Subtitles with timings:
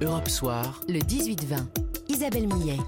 [0.00, 1.56] Europe Soir, le 18-20.
[2.08, 2.78] Isabelle Millet.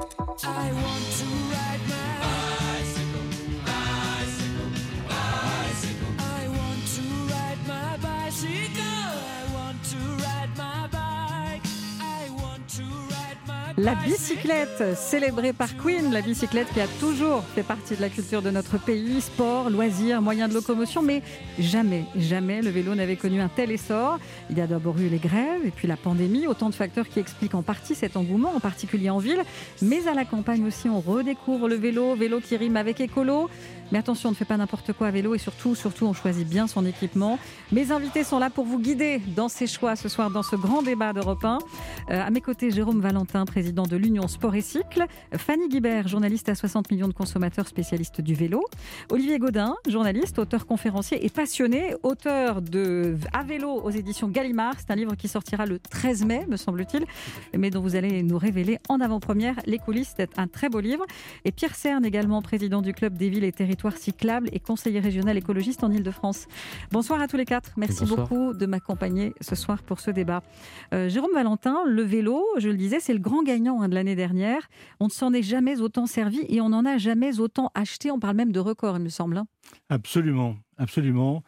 [13.82, 18.42] La bicyclette, célébrée par Queen, la bicyclette qui a toujours fait partie de la culture
[18.42, 21.22] de notre pays, sport, loisirs, moyens de locomotion, mais
[21.58, 24.18] jamais, jamais le vélo n'avait connu un tel essor.
[24.50, 27.20] Il y a d'abord eu les grèves et puis la pandémie, autant de facteurs qui
[27.20, 29.42] expliquent en partie cet engouement, en particulier en ville,
[29.80, 33.48] mais à la campagne aussi, on redécouvre le vélo, vélo qui rime avec écolo.
[33.92, 36.48] Mais attention, on ne fait pas n'importe quoi à vélo et surtout, surtout, on choisit
[36.48, 37.38] bien son équipement.
[37.72, 40.82] Mes invités sont là pour vous guider dans ces choix ce soir, dans ce grand
[40.82, 41.58] débat d'Europe 1.
[42.10, 45.06] Euh, à mes côtés, Jérôme Valentin, président de l'Union Sport et Cycle.
[45.36, 48.62] Fanny Guibert, journaliste à 60 millions de consommateurs, spécialiste du vélo.
[49.10, 54.74] Olivier Godin, journaliste, auteur conférencier et passionné, auteur de À vélo aux éditions Gallimard.
[54.78, 57.06] C'est un livre qui sortira le 13 mai, me semble-t-il,
[57.58, 60.14] mais dont vous allez nous révéler en avant-première les coulisses.
[60.16, 61.04] C'est un très beau livre.
[61.44, 65.38] Et Pierre Cerne, également président du Club des villes et territoires cyclable et conseiller régional
[65.38, 66.46] écologiste en Ile-de-France.
[66.92, 67.72] Bonsoir à tous les quatre.
[67.78, 70.42] Merci beaucoup de m'accompagner ce soir pour ce débat.
[70.92, 74.16] Euh, Jérôme Valentin, le vélo, je le disais, c'est le grand gagnant hein, de l'année
[74.16, 74.68] dernière.
[75.00, 78.10] On ne s'en est jamais autant servi et on n'en a jamais autant acheté.
[78.10, 79.38] On parle même de record, il me semble.
[79.38, 79.46] Hein.
[79.88, 81.42] Absolument, absolument.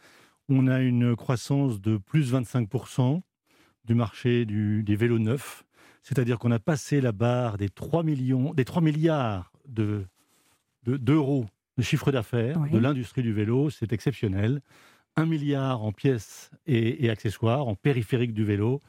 [0.48, 3.20] On a une croissance de plus 25%
[3.84, 5.64] du marché des vélos neufs.
[6.02, 10.04] C'est-à-dire qu'on a passé la barre des 3, millions, des 3 milliards d'euros
[10.86, 14.60] de, le chiffre d'affaires de l'industrie du vélo, c'est exceptionnel.
[15.16, 18.80] Un milliard en pièces et, accessoires, en périphérique du vélo,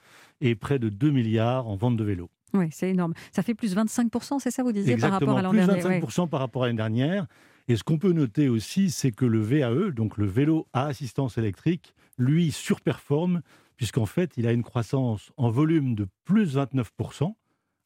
[0.42, 2.30] et près de 2 milliards en vente de vélos.
[2.54, 3.14] Oui, c'est énorme.
[3.32, 6.30] Ça fait plus 25%, c'est ça vous disiez, par rapport à l'an dernier Plus 25%
[6.30, 7.28] par rapport à l'année dernière.
[7.68, 11.38] Et ce qu'on peut noter aussi, c'est que le VAE, donc le vélo à assistance
[11.38, 13.42] électrique, lui surperforme,
[13.76, 17.34] puisqu'en fait, il a une croissance en volume de plus 29%,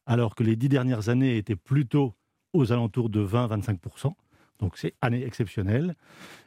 [0.06, 2.14] alors que les dix dernières années étaient plutôt
[2.52, 4.14] aux alentours de 20-25%.
[4.58, 5.94] Donc c'est année exceptionnelle.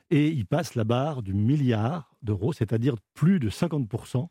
[0.09, 4.27] Et il passe la barre du milliard d'euros, c'est-à-dire plus de 50%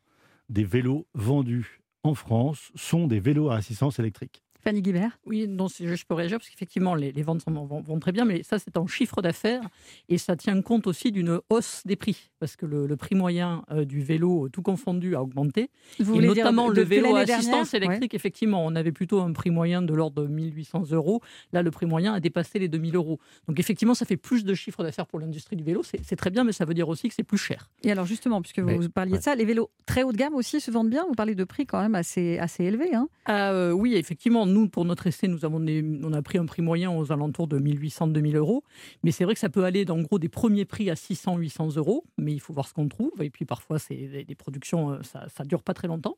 [0.48, 4.42] des vélos vendus en France sont des vélos à assistance électrique.
[4.62, 5.18] Fanny Guibert?
[5.26, 8.76] Oui, non, je peux réagir parce qu'effectivement, les, ventes vont, très bien, mais ça, c'est
[8.76, 9.62] en chiffre d'affaires
[10.08, 13.84] et ça tient compte aussi d'une hausse des prix parce que le, prix moyen euh,
[13.84, 15.70] du vélo, tout confondu, a augmenté.
[15.98, 19.82] Vous et notamment le vélo à assistance électrique, effectivement, on avait plutôt un prix moyen
[19.82, 21.20] de l'ordre de 1800 euros.
[21.52, 23.18] Là, le prix moyen a dépassé les 2000 euros.
[23.46, 25.82] Donc, effectivement, ça fait plus de chiffre d'affaires pour l'industrie du vélo.
[25.82, 27.68] C'est très bien, mais ça veut dire aussi que c'est plus cher.
[27.82, 30.60] Et alors, justement, puisque vous parliez de ça, les vélos très haut de gamme aussi
[30.60, 31.04] se vendent bien?
[31.06, 32.94] Vous parlez de prix quand même assez, assez élevés.
[32.94, 33.08] Hein?
[33.26, 36.62] Ah, euh, oui, effectivement nous, pour notre essai, nous avons on a pris un prix
[36.62, 38.64] moyen aux alentours de 1800-2000 euros.
[39.02, 42.04] Mais c'est vrai que ça peut aller, en gros, des premiers prix à 600-800 euros.
[42.18, 43.22] Mais il faut voir ce qu'on trouve.
[43.22, 46.16] Et puis parfois, c'est des productions, euh, ça ne dure pas très longtemps.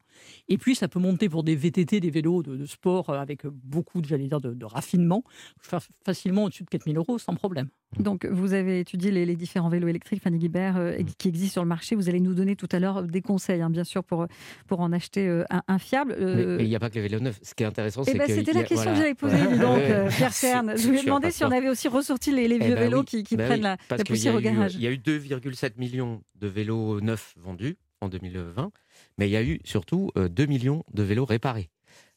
[0.48, 4.03] Et puis, ça peut monter pour des VTT, des vélos de, sport euh, avec beaucoup,
[4.04, 5.25] j'allais dire, de, de raffinement,
[6.04, 7.69] facilement au-dessus de 4000 euros sans problème.
[7.98, 11.69] Donc, vous avez étudié les, différents vélos électriques, Fanny Guibert, euh, qui existent sur le
[11.69, 11.94] marché.
[11.94, 14.26] Vous allez nous donner tout à l'heure des conseils, hein, bien sûr, pour,
[14.66, 16.16] pour en acheter euh, un, fiable.
[16.19, 17.38] Euh, mais il n'y a pas que les vélos neufs.
[17.42, 18.34] Ce qui est intéressant, eh c'est ben, que.
[18.34, 19.81] C'était la question que j'avais posée, donc,
[20.16, 20.75] Pierre Cerne.
[20.76, 23.25] Je lui ai demandé si on avait aussi ressorti les, vieux eh ben vélos qui,
[23.36, 23.76] bah prennent la,
[24.06, 24.75] poussière au garage.
[24.75, 28.72] Il y a eu 2,7 millions de vélos neufs vendus en 2020,
[29.19, 31.69] mais il y a eu surtout 2 millions de vélos réparés.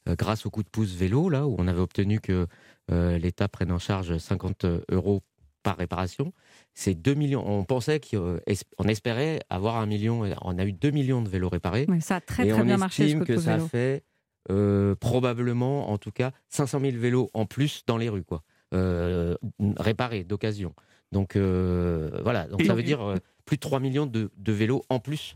[0.08, 2.48] grâce au coup de pouce vélo, là, où on avait obtenu que
[2.90, 5.22] l'État prenne en charge 50 euros
[5.66, 6.32] par réparation.
[6.76, 7.44] C'est 2 millions.
[7.46, 10.24] On pensait qu'on espérait avoir un million.
[10.44, 11.88] On a eu 2 millions de vélos réparés.
[12.00, 13.04] ça a très, très bien marché.
[13.04, 14.04] On estime que ça fait
[14.52, 18.44] euh, probablement, en tout cas, 500 000 vélos en plus dans les rues, quoi.
[18.76, 19.36] Euh,
[19.78, 20.74] réparés, d'occasion.
[21.12, 23.16] Donc euh, voilà, donc ça veut dire
[23.46, 25.36] plus de 3 millions de, vélos en plus.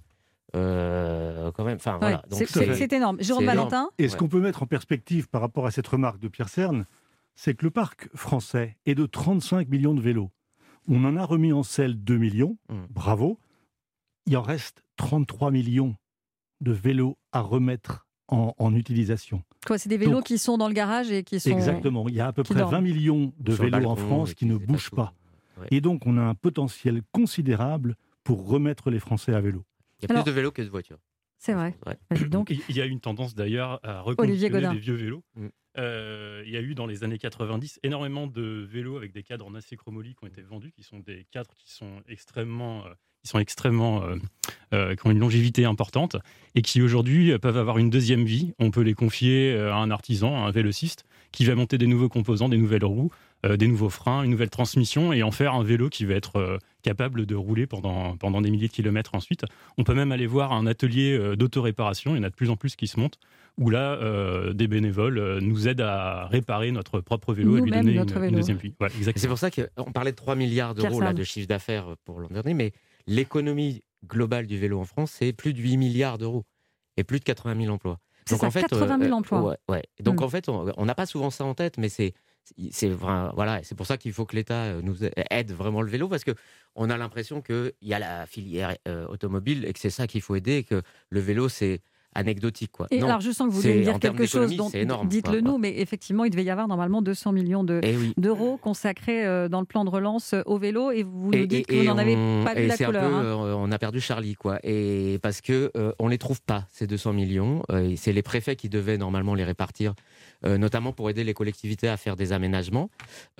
[0.54, 2.24] quand même, enfin voilà.
[2.30, 3.18] C'est énorme.
[3.20, 3.90] Jérôme Valentin.
[3.98, 6.86] Et ce qu'on peut mettre en perspective par rapport à cette remarque de Pierre Cerne,
[7.40, 10.30] c'est que le parc français est de 35 millions de vélos.
[10.90, 12.76] On en a remis en selle 2 millions, mmh.
[12.90, 13.40] bravo.
[14.26, 15.96] Il en reste 33 millions
[16.60, 19.42] de vélos à remettre en, utilisation.
[19.66, 21.50] Quoi, c'est des vélos qui sont dans le garage et qui sont.
[21.50, 22.10] Exactement.
[22.10, 24.92] Il y a à peu près 20 millions de vélos en France qui ne bougent
[24.92, 25.14] pas.
[25.72, 29.64] Et donc, on a un potentiel considérable pour remettre les Français à vélo.
[30.02, 31.00] Il y a plus de vélos que de voitures.
[31.38, 31.74] C'est vrai.
[32.30, 32.54] Donc...
[32.68, 35.24] Il y a une tendance d'ailleurs à reconditionner les vieux vélos.
[35.78, 39.46] Euh, il y a eu dans les années 90 énormément de vélos avec des cadres
[39.46, 42.90] en acier chromoly qui ont été vendus, qui sont des cadres qui sont extrêmement, euh,
[43.24, 44.04] qui sont extrêmement,
[44.74, 46.18] euh, qui ont une longévité importante
[46.56, 48.54] et qui aujourd'hui peuvent avoir une deuxième vie.
[48.60, 52.10] On peut les confier à un artisan, à un vélociste, qui va monter des nouveaux
[52.10, 53.12] composants, des nouvelles roues,
[53.44, 57.26] des nouveaux freins, une nouvelle transmission et en faire un vélo qui va être capable
[57.26, 59.46] de rouler pendant, pendant des milliers de kilomètres ensuite.
[59.78, 62.58] On peut même aller voir un atelier d'autoréparation, il y en a de plus en
[62.58, 63.18] plus qui se montent,
[63.58, 63.98] où là,
[64.54, 68.74] des bénévoles nous aident à réparer notre propre vélo et lui donner une, deuxième vie.
[69.16, 72.54] c'est pour ça qu'on parlait de 3 milliards d'euros de chiffre d'affaires pour l'an dernier,
[72.54, 72.74] mais
[73.08, 76.46] l'économie globale du vélo en France, c'est plus de 8 milliards d'euros
[76.98, 78.00] et plus de 80 000 emplois.
[78.30, 79.58] Donc en fait, 80 000 emplois.
[79.68, 80.24] Ouais, Donc hmm.
[80.24, 82.14] en fait, on n'a pas souvent ça en tête, mais c'est
[82.72, 84.98] c'est voilà, c'est pour ça qu'il faut que l'État euh, nous
[85.30, 86.32] aide vraiment le vélo parce que
[86.76, 90.22] on a l'impression qu'il y a la filière euh, automobile et que c'est ça qu'il
[90.22, 91.82] faut aider et que le vélo c'est
[92.16, 92.72] anecdotique.
[92.72, 92.88] Quoi.
[92.90, 94.74] Et alors, je sens que vous voulez dire quelque chose, donc
[95.08, 99.48] dites-le nous, mais effectivement, il devait y avoir normalement 200 millions eh d'euros consacrés euh,
[99.48, 102.16] dans le plan de relance au vélo, et vous nous dites que vous n'en avez
[102.44, 103.04] pas vu la couleur.
[103.04, 103.56] Hein.
[103.58, 104.58] on a perdu Charlie, quoi.
[104.64, 107.62] Et parce que on les trouve pas ces 200 millions.
[107.96, 109.94] c'est les préfets qui devaient normalement les répartir euh,
[110.44, 112.90] notamment pour aider les collectivités à faire des aménagements.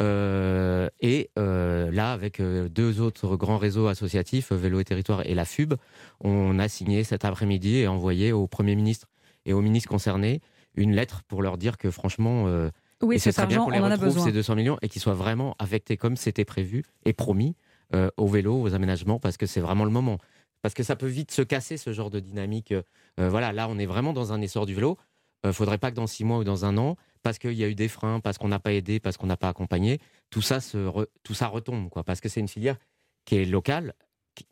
[0.02, 5.46] Euh, et euh, là, avec deux autres grands réseaux associatifs, Vélo et Territoire et la
[5.46, 5.76] FUB,
[6.20, 9.08] on a signé cet après-midi et envoyé au Premier ministre
[9.46, 10.42] et aux ministres concernés
[10.76, 12.46] une lettre pour leur dire que franchement,
[13.02, 15.98] oui, c'est très bien qu'on les retrouve ces 200 millions et qu'ils soient vraiment affectés
[15.98, 17.56] comme c'était prévu et promis
[18.18, 20.20] au vélo, aux aménagements, parce que c'est vraiment le moment.
[20.62, 22.74] Parce que ça peut vite se casser ce genre de dynamique.
[23.18, 24.98] voilà, là, on est vraiment dans un essor du vélo.
[25.44, 27.64] Il euh, faudrait pas que dans six mois ou dans un an, parce qu'il y
[27.64, 30.00] a eu des freins, parce qu'on n'a pas aidé, parce qu'on n'a pas accompagné,
[30.30, 30.90] tout ça, se
[31.24, 32.04] tout ça retombe, quoi.
[32.04, 32.78] Parce que c'est une filière
[33.26, 33.94] qui est locale,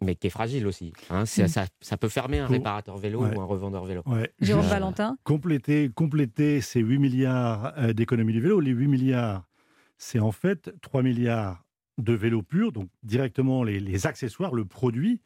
[0.01, 0.93] mais qui est fragile aussi.
[1.09, 1.23] Hein.
[1.23, 1.47] Mm.
[1.47, 4.03] Ça, ça, peut fermer un réparateur vélo ou un revendeur vélo.
[4.39, 9.43] Jérôme Valentin compléter, compléter ces 8 milliards euh, d'économie du vélo, les 8 milliards,
[9.97, 11.63] c'est en fait 3 milliards
[11.97, 15.21] de vélos purs, donc directement les, les accessoires, le produit.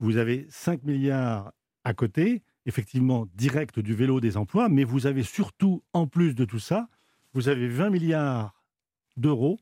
[0.00, 1.52] Vous avez 5 milliards
[1.84, 6.44] à côté effectivement direct du vélo des emplois, mais vous avez surtout, en plus de
[6.44, 6.88] tout ça,
[7.32, 8.54] vous avez 20 milliards
[9.16, 9.58] d'euros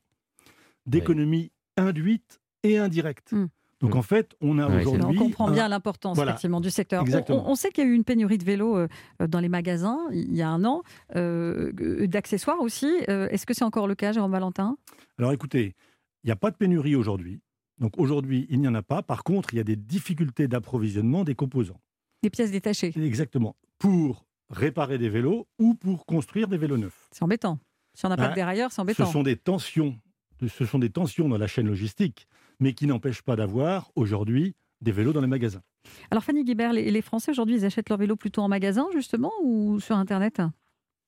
[0.85, 3.31] d'économies induites et indirectes.
[3.31, 3.47] Hmm.
[3.79, 3.97] Donc hmm.
[3.97, 5.17] en fait, on a aujourd'hui.
[5.19, 7.03] On comprend bien l'importance effectivement du secteur.
[7.29, 8.87] On, sait qu'il y a eu une pénurie de vélos euh,
[9.19, 10.81] dans les magasins il y a un an,
[11.15, 11.71] euh,
[12.07, 12.91] d'accessoires aussi.
[13.09, 14.77] Euh, est-ce que c'est encore le cas, Jérôme Valentin?
[15.19, 15.75] Alors écoutez,
[16.23, 17.41] il n'y a pas de pénurie aujourd'hui.
[17.77, 19.03] Donc aujourd'hui, il n'y en a pas.
[19.03, 21.79] Par contre, il y a des difficultés d'approvisionnement des composants.
[22.23, 22.93] Des pièces détachées.
[22.95, 23.55] Exactement.
[23.77, 27.07] Pour réparer des vélos ou pour construire des vélos neufs.
[27.11, 27.59] C'est embêtant.
[27.93, 29.05] Si on n'a pas de dérailleur, c'est embêtant.
[29.05, 29.99] Ce sont des tensions.
[30.47, 32.27] Ce sont des tensions dans la chaîne logistique,
[32.59, 35.63] mais qui n'empêchent pas d'avoir aujourd'hui des vélos dans les magasins.
[36.11, 39.79] Alors Fanny Guibert, les Français aujourd'hui, ils achètent leurs vélos plutôt en magasin justement ou
[39.79, 40.41] sur Internet?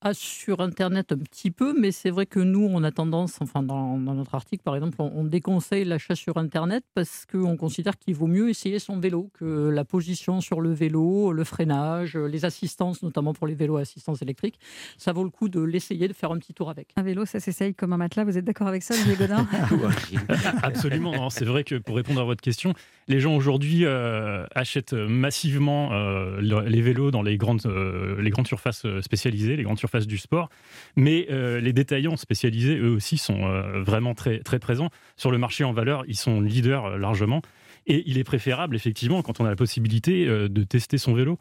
[0.01, 3.63] Ah, sur Internet un petit peu, mais c'est vrai que nous, on a tendance, enfin
[3.63, 8.27] dans, notre article par exemple, on, déconseille l'achat sur Internet parce qu'on considère qu'il vaut
[8.27, 13.33] mieux essayer son vélo que la position sur le vélo, le freinage, les assistances, notamment
[13.33, 14.57] pour les vélos à assistance électrique.
[14.97, 16.89] Ça vaut le coup de l'essayer, de faire un petit tour avec.
[16.95, 18.23] Un vélo, ça s'essaye comme un matelas.
[18.23, 19.45] Vous êtes d'accord avec ça, Olivier Godin?
[20.63, 21.29] Absolument.
[21.29, 22.73] C'est vrai que pour répondre à votre question,
[23.09, 28.47] les gens aujourd'hui euh, achètent massivement euh, les vélos dans les grandes, euh, les grandes
[28.47, 30.49] surfaces spécialisées, les grandes surfaces face du sport.
[30.95, 34.89] Mais euh, les détaillants spécialisés, eux aussi, sont euh, vraiment très, très présents.
[35.17, 37.41] Sur le marché en valeur, ils sont leaders euh, largement.
[37.87, 41.39] Et il est préférable, effectivement, quand on a la possibilité de tester son vélo,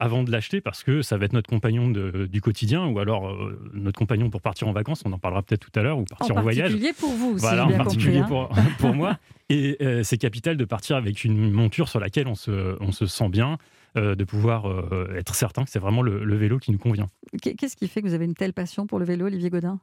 [0.00, 3.36] avant de l'acheter parce que ça va être notre compagnon du quotidien ou alors
[3.74, 6.38] notre compagnon pour partir en vacances, on en parlera peut-être tout à l'heure, ou partir
[6.38, 6.70] en, voyage.
[6.70, 7.42] En particulier pour vous aussi.
[7.42, 8.26] Voilà, en particulier hein.
[8.26, 8.48] pour,
[8.78, 9.18] pour moi.
[9.50, 13.28] Et c'est capital de partir avec une monture sur laquelle on se, on se sent
[13.28, 13.58] bien,
[13.98, 17.08] euh, de pouvoir euh, être certain que c'est vraiment le, vélo qui nous convient.
[17.42, 19.80] Qu'est-ce qui fait que vous avez une telle passion pour le vélo, Olivier Godin?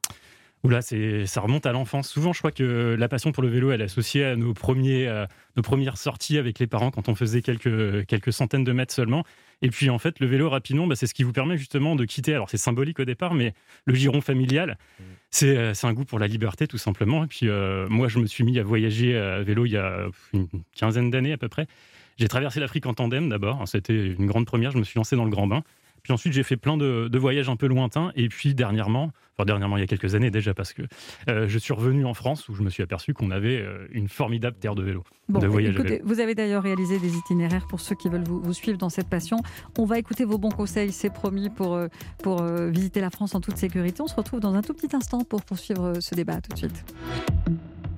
[0.64, 2.10] Oula, ça remonte à l'enfance.
[2.10, 5.08] Souvent, je crois que la passion pour le vélo, elle est associée à nos, premiers,
[5.08, 5.26] euh,
[5.58, 9.24] nos premières sorties avec les parents quand on faisait quelques, quelques centaines de mètres seulement.
[9.62, 12.06] Et puis, en fait, le vélo, rapidement, bah, c'est ce qui vous permet justement de
[12.06, 12.34] quitter.
[12.34, 13.54] Alors, c'est symbolique au départ, mais
[13.86, 15.04] le giron familial, mmh.
[15.30, 17.24] c'est un goût pour la liberté, tout simplement.
[17.26, 17.48] Et puis,
[17.90, 21.34] moi, je me suis mis à voyager à vélo il y a une quinzaine d'années
[21.34, 21.68] à peu près.
[22.18, 25.26] J'ai traversé l'Afrique en tandem d'abord, c'était une grande première, je me suis lancé dans
[25.26, 25.64] le grand bain.
[26.06, 28.12] Puis ensuite, j'ai fait plein de, voyages un peu lointains.
[28.16, 30.84] Et puis dernièrement, enfin dernièrement, il y a quelques années déjà, parce que
[31.30, 34.08] euh, je suis revenu en France où je me suis aperçu qu'on avait euh, une
[34.08, 35.04] formidable terre de vélo.
[35.30, 38.90] de voyage Vous avez d'ailleurs réalisé des itinéraires pour ceux qui veulent vous, suivre dans
[38.90, 39.38] cette passion.
[39.80, 41.88] On va écouter vos bons conseils, c'est promis, pour, euh,
[42.22, 44.04] pour visiter la France en toute sécurité.
[44.04, 46.40] On se retrouve dans un tout petit instant pour poursuivre ce débat.
[46.40, 46.86] tout de suite.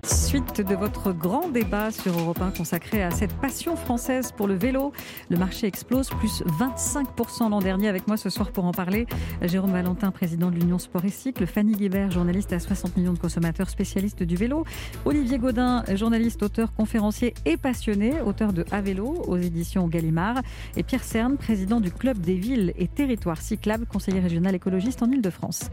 [0.03, 4.55] Suite de votre grand débat sur Europe 1 consacré à cette passion française pour le
[4.55, 4.91] vélo.
[5.29, 7.87] Le marché explose, plus 25% l'an dernier.
[7.87, 9.07] Avec moi ce soir pour en parler,
[9.41, 13.19] Jérôme Valentin, président de l'Union Sport et Cycle, Fanny Guibert, journaliste à 60 millions de
[13.19, 14.65] consommateurs, spécialiste du vélo,
[15.05, 20.41] Olivier Gaudin, journaliste, auteur, conférencier et passionné, auteur de À vélo aux éditions Gallimard,
[20.75, 25.11] et Pierre Cerne, président du Club des villes et territoires cyclables, conseiller régional écologiste en
[25.11, 25.69] Ile-de-France.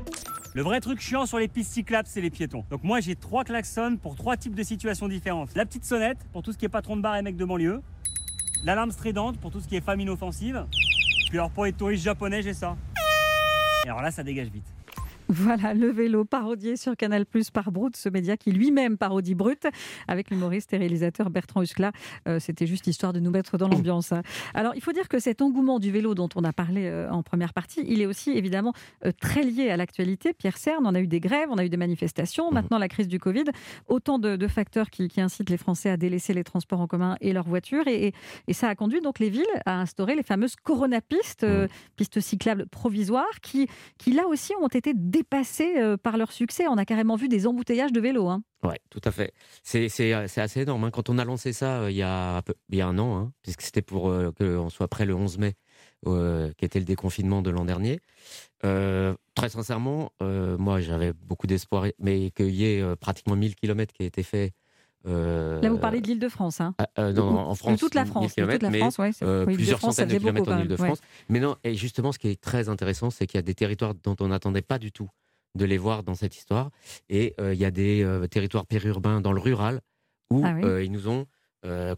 [0.56, 2.64] Le vrai truc chiant sur les pistes cyclables, c'est les piétons.
[2.70, 5.52] Donc moi, j'ai trois klaxons pour trois types de situations différentes.
[5.56, 7.82] La petite sonnette pour tout ce qui est patron de bar et mec de banlieue.
[8.62, 10.64] L'alarme stridente pour tout ce qui est famine offensive.
[11.28, 12.76] Puis alors pour les touristes japonais, j'ai ça.
[14.00, 14.73] là, ça dégage vite.
[15.28, 19.66] Voilà le vélo parodié sur Canal Plus par Brut, ce média qui lui-même parodie Brut,
[20.06, 21.92] avec l'humoriste et réalisateur Bertrand Huskla.
[22.28, 24.12] Euh, c'était juste histoire de nous mettre dans l'ambiance.
[24.12, 24.22] Hein.
[24.52, 27.22] Alors, il faut dire que cet engouement du vélo dont on a parlé euh, en
[27.22, 28.74] première partie, il est aussi évidemment
[29.06, 30.34] euh, très lié à l'actualité.
[30.34, 32.54] Pierre Cern, on a eu des grèves, on a eu des manifestations, mmh.
[32.54, 33.44] maintenant la crise du Covid,
[33.88, 37.48] autant de, facteurs qui, incitent les Français à délaisser les transports en commun et leurs
[37.48, 37.88] voitures.
[37.88, 38.12] Et,
[38.52, 41.68] ça a conduit donc les villes à instaurer les fameuses coronapistes, mmh.
[41.96, 46.66] pistes cyclables provisoires, qui, qui là aussi ont été dépassés euh, par leur succès.
[46.68, 48.28] On a carrément vu des embouteillages de vélos.
[48.28, 48.42] Hein.
[48.64, 49.32] Oui, tout à fait.
[49.62, 50.84] C'est euh, assez énorme.
[50.84, 50.90] Hein.
[50.90, 53.32] Quand on a lancé ça euh, il, y a, il y a un an, hein,
[53.42, 55.54] puisque c'était pour qu'on soit prêt le 11 mai,
[56.04, 58.00] qui était le déconfinement de l'an dernier.
[58.60, 64.06] très sincèrement, moi j'avais beaucoup d'espoir, mais qu'il y ait pratiquement 1000 km qui aient
[64.06, 64.52] été faits
[65.04, 66.60] Là, vous parlez de l'Île-de-France.
[66.60, 66.74] Hein.
[66.78, 67.80] Ah, en France.
[67.80, 68.34] toute la France.
[68.34, 68.98] toute la France
[69.44, 71.00] plusieurs centaines de kilomètres en Île-de-France.
[71.28, 73.94] Mais non, et justement, ce qui est très intéressant, c'est qu'il y a des territoires
[74.02, 75.08] dont on n'attendait pas du tout
[75.54, 76.70] de les voir dans cette histoire.
[77.08, 79.80] Et il y a des territoires périurbains dans le rural
[80.30, 81.26] où ah ils nous ont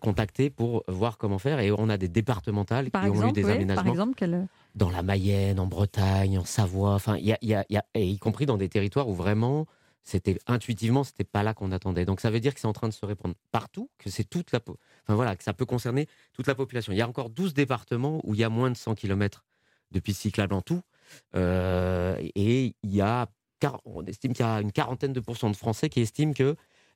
[0.00, 1.60] contactés pour voir comment faire.
[1.60, 3.82] Et on a des départementales qui ont eu des aménagements.
[3.82, 8.18] Par exemple, Dans la Mayenne, en Bretagne, en Savoie, enfin, y y a, et y
[8.18, 9.66] compris dans des territoires où vraiment
[10.06, 12.04] c'était intuitivement, c'était pas là qu'on attendait.
[12.04, 14.52] Donc ça veut dire que c'est en train de se répandre partout, que c'est toute
[14.52, 16.92] la, enfin voilà, que ça peut concerner toute la population.
[16.92, 19.44] Il y a encore 12 départements où il y a moins de 100 km
[19.90, 20.80] de pistes cyclables en tout,
[21.34, 23.26] euh, et il y a,
[23.84, 26.54] on estime qu'il y a une quarantaine de pourcents de Français qui estiment que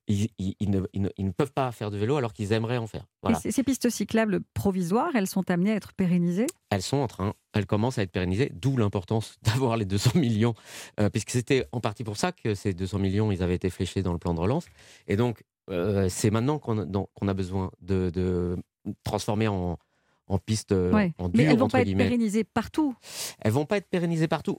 [0.09, 3.07] ils, ne, peuvent pas faire de vélo alors qu'ils aimeraient en faire.
[3.41, 6.47] ces pistes cyclables provisoires, elles sont amenées à être pérennisées?
[6.71, 10.55] Elles sont en train, elles commencent à être pérennisées, d'où l'importance d'avoir les 200 millions,
[10.99, 14.03] euh, puisque c'était en partie pour ça que ces 200 millions, ils avaient été fléchés
[14.03, 14.67] dans le plan de relance.
[15.07, 18.57] Et donc, euh, c'est maintenant qu'on a, besoin de,
[19.05, 19.79] transformer en,
[20.27, 22.95] en pistes euh, en dur, Mais elles vont pas être pérennisées partout?
[23.41, 24.59] Elles vont pas être pérennisées partout.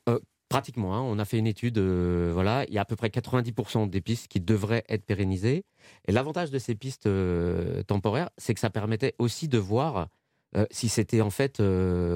[0.51, 1.01] Pratiquement, hein.
[1.01, 4.01] on a fait une étude, euh, voilà, il y a à peu près 90% des
[4.01, 5.63] pistes qui devraient être pérennisées.
[6.08, 10.08] Et l'avantage de ces pistes euh, temporaires, c'est que ça permettait aussi de voir
[10.55, 11.62] euh, si c'était en fait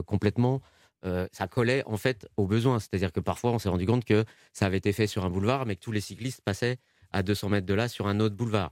[0.06, 0.62] complètement,
[1.32, 2.80] ça collait en fait aux besoins.
[2.80, 5.68] C'est-à-dire que parfois, on s'est rendu compte que ça avait été fait sur un boulevard,
[5.68, 6.78] mais que tous les cyclistes passaient
[7.12, 8.72] à 200 mètres de là sur un autre boulevard.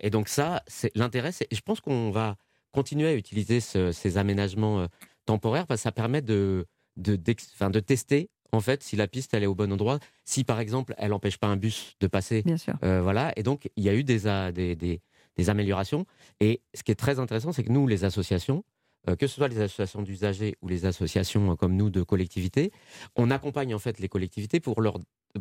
[0.00, 1.30] et donc ça, c'est l'intérêt.
[1.30, 2.36] Je pense qu'on va
[2.72, 4.88] continuer à utiliser ces aménagements
[5.26, 9.46] temporaires parce que ça permet de, de tester en fait, si la piste elle est
[9.46, 12.42] au bon endroit, si par exemple elle n'empêche pas un bus de passer.
[12.42, 12.74] Bien sûr.
[12.82, 14.20] Euh, voilà, et donc il y a eu des,
[14.52, 15.00] des,
[15.36, 16.06] des, améliorations.
[16.40, 18.64] Et ce qui est très intéressant, c'est que nous, les associations,
[19.08, 22.72] euh, que ce soit les associations d'usagers ou les associations euh, comme nous de collectivités,
[23.16, 24.98] on accompagne en fait les collectivités pour leur,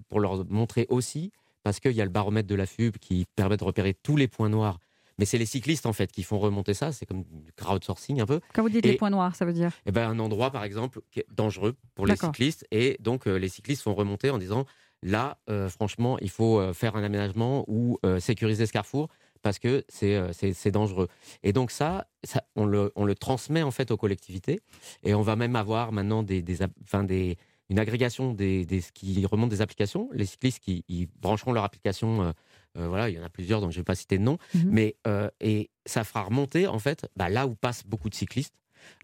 [0.10, 1.32] pour leur montrer aussi,
[1.64, 4.28] parce qu'il y a le baromètre de la FUB qui permet de repérer tous les
[4.28, 4.80] points noirs
[5.18, 6.92] mais c'est les cyclistes en fait qui font remonter ça.
[6.92, 8.40] C'est comme du crowdsourcing un peu.
[8.54, 11.00] Quand vous dites les points noirs, ça veut dire eh ben, Un endroit par exemple
[11.12, 12.66] qui est dangereux pour les cyclistes.
[12.72, 14.66] Et donc euh, les cyclistes font remonter en disant
[15.04, 19.10] là, euh, franchement, il faut euh, faire un aménagement ou sécuriser ce carrefour
[19.42, 21.08] parce que c'est dangereux.
[21.44, 24.60] Et donc ça, ça on, le, on, le, transmet en fait aux collectivités.
[25.04, 26.58] Et on va même avoir maintenant des, des,
[27.04, 27.38] des
[27.70, 30.10] une agrégation des, des, qui remontent des applications.
[30.14, 32.34] Les cyclistes qui ils brancheront leur application
[32.78, 34.38] euh, voilà, il y en a plusieurs, donc je ne vais pas citer de nom.
[34.54, 34.70] Mhm.
[34.70, 38.56] Mais euh, et ça fera remonter en fait bah, là où passent beaucoup de cyclistes.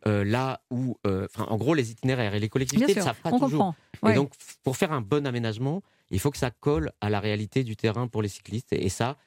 [0.07, 0.97] Euh, là où,
[1.37, 3.73] en gros, les itinéraires et les collectivités ne savent pas toujours.
[4.07, 4.31] Et donc,
[4.63, 8.07] pour faire un bon aménagement, il faut que ça colle à la réalité du terrain
[8.07, 8.71] pour les cyclistes.
[8.71, 9.17] Et, ça,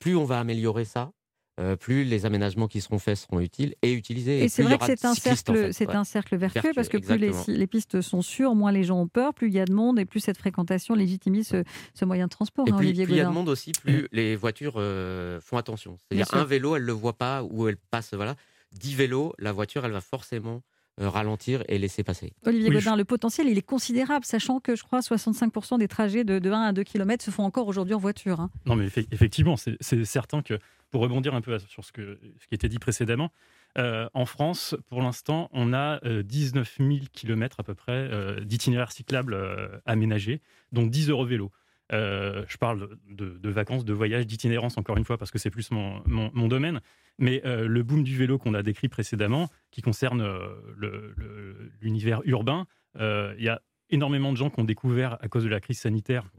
[0.00, 1.12] plus on va améliorer ça,
[1.60, 4.42] euh, plus les aménagements qui seront faits seront utiles et utilisés.
[4.42, 7.66] Et, c'est vrai que c'est un, cercle, c'est un cercle vertueux, parce que plus les,
[7.68, 10.04] pistes sont sûres, moins les gens ont peur, plus il y a de monde et
[10.04, 11.54] plus cette fréquentation légitimise
[11.94, 12.66] ce, moyen de transport.
[12.66, 15.96] Et hein, plus, il y a de monde aussi, plus les voitures euh, font attention.
[16.08, 18.34] C'est-à-dire un vélo, elle ne le voit pas ou elle passe, voilà.
[18.72, 20.62] Dix vélos, la voiture, elle va forcément
[21.00, 22.32] euh, ralentir et laisser passer.
[22.46, 26.40] Olivier Godin, le potentiel, il est considérable, sachant que je crois 65% des trajets de,
[26.48, 28.38] 1 à 2 km se font encore aujourd'hui en voiture.
[28.38, 28.50] Hein.
[28.64, 30.58] Non, mais effectivement, c'est certain que
[30.94, 32.04] pour rebondir un peu sur ce, qui
[32.52, 33.32] était dit précédemment,
[33.78, 38.92] euh, en France, pour l'instant, on a 19 000 km à peu près euh, d'itinéraires
[38.92, 41.50] cyclables euh, aménagés, dont 10 euros vélo.
[41.90, 46.46] je parle de, vacances, de voyages, d'itinérance, encore une fois, parce que c'est plus mon,
[46.46, 46.80] domaine.
[47.18, 50.24] Mais le boom du vélo qu'on a décrit précédemment, qui concerne
[51.80, 52.68] l'univers urbain,
[53.00, 53.60] il y a
[53.90, 56.30] énormément de gens qui ont découvert, à cause de la crise sanitaire,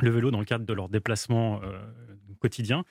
[0.00, 1.62] le vélo dans le cadre de leur déplacement
[2.38, 2.84] quotidien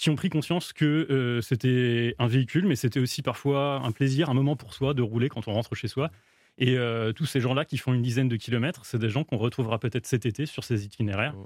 [0.00, 4.30] qui ont pris conscience que euh, c'était un véhicule, mais c'était aussi parfois un plaisir,
[4.30, 6.10] un moment pour soi de rouler quand on rentre chez soi.
[6.56, 9.36] Et euh, tous ces gens-là qui font une dizaine de kilomètres, c'est des gens qu'on
[9.36, 11.36] retrouvera peut-être cet été sur ces itinéraires,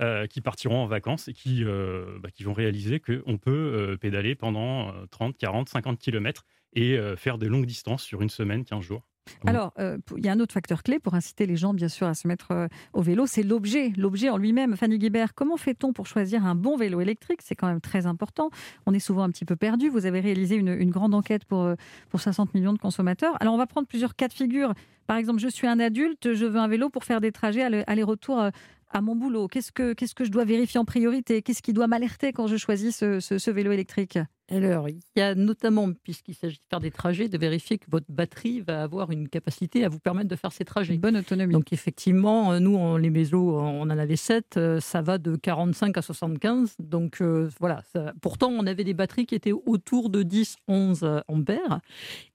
[0.00, 4.94] euh, qui partiront en vacances et qui, bah, qui vont réaliser qu'on peut pédaler pendant
[5.10, 9.02] 30, 40, 50 kilomètres et faire des longues distances sur une semaine, 15 jours.
[9.46, 12.06] Alors, euh, il y a un autre facteur clé pour inciter les gens, bien sûr,
[12.06, 14.76] à se mettre euh, au vélo, c'est l'objet, l'objet en lui-même.
[14.76, 17.40] Fanny Guibert, comment fait-on pour choisir un bon vélo électrique?
[17.42, 18.50] C'est quand même très important.
[18.86, 19.88] On est souvent un petit peu perdu.
[19.88, 21.74] Vous avez réalisé une, grande enquête pour, euh,
[22.10, 23.36] pour 60 millions de consommateurs.
[23.40, 24.72] Alors, on va prendre plusieurs cas de figure.
[25.06, 28.50] Par exemple, je suis un adulte, je veux un vélo pour faire des trajets aller-retour
[28.90, 31.42] à mon boulot Qu'est-ce que, qu'est-ce que je dois vérifier en priorité?
[31.42, 34.18] Qu'est-ce qui doit m'alerter quand je choisis ce, vélo électrique?
[34.50, 38.06] Alors, il y a notamment, puisqu'il s'agit de faire des trajets, de vérifier que votre
[38.10, 40.98] batterie va avoir une capacité à vous permettre de faire ces trajets.
[40.98, 41.54] bonne autonomie.
[41.54, 45.36] Donc, effectivement, euh, nous, on, les vélos, on en avait 7, euh, ça va de
[45.36, 46.74] 45 à 75.
[46.78, 47.82] Donc, euh, voilà.
[48.20, 51.80] pourtant, on avait des batteries qui étaient autour de 10, 11 ampères.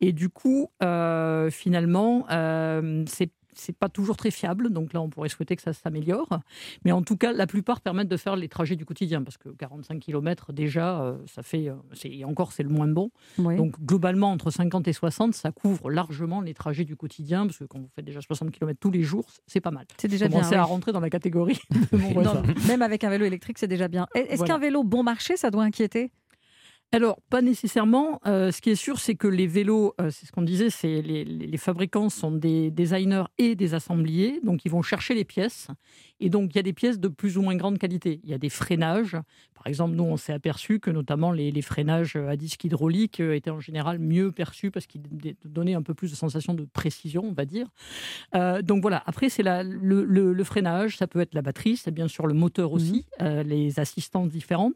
[0.01, 0.71] Et du coup,
[1.51, 2.25] finalement,
[3.07, 6.39] c'est c'est pas toujours très fiable, donc là on pourrait souhaiter que ça s'améliore.
[6.85, 9.49] Mais en tout cas, la plupart permettent de faire les trajets du quotidien, parce que
[9.49, 13.11] 45 km déjà, euh, ça fait, euh, et encore c'est le moins bon.
[13.37, 17.65] Donc globalement, entre 50 et 60, ça couvre largement les trajets du quotidien, parce que
[17.65, 19.85] quand vous faites déjà 60 km tous les jours, c'est pas mal.
[19.97, 20.41] C'est déjà bien.
[20.51, 21.59] à rentrer dans la catégorie
[22.67, 24.07] même avec un vélo électrique, c'est déjà bien.
[24.15, 26.11] Est-ce qu'un vélo bon marché, ça doit inquiéter?
[26.91, 28.19] Alors, pas nécessairement.
[28.25, 31.01] Euh, ce qui est sûr, c'est que les vélos, euh, c'est ce qu'on disait, c'est
[31.03, 35.67] les, fabricants sont des designers et des assembliers, donc ils vont chercher les pièces.
[36.19, 38.19] Et donc, il y a des pièces de plus ou moins grande qualité.
[38.23, 39.17] Il y a des freinages.
[39.53, 43.35] Par exemple, nous, on s'est aperçu que notamment les, les, freinages à disque hydraulique euh,
[43.35, 45.01] étaient en général mieux perçus parce qu'ils
[45.45, 47.67] donnaient un peu plus de sensation de précision, on va dire.
[48.63, 52.27] donc voilà, après, c'est le, le, freinage, ça peut être la batterie, c'est bien sûr
[52.27, 53.41] le moteur aussi, mmh.
[53.41, 54.75] les assistances différentes.